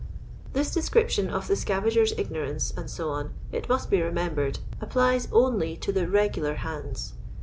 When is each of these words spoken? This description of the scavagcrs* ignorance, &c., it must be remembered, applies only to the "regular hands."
This 0.53 0.71
description 0.73 1.29
of 1.29 1.47
the 1.47 1.53
scavagcrs* 1.55 2.17
ignorance, 2.17 2.73
&c., 2.87 3.03
it 3.51 3.69
must 3.69 3.91
be 3.91 4.01
remembered, 4.01 4.57
applies 4.81 5.27
only 5.31 5.77
to 5.77 5.91
the 5.91 6.07
"regular 6.07 6.55
hands." 6.55 7.13